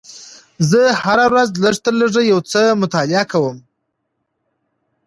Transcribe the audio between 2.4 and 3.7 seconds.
څه مطالعه کوم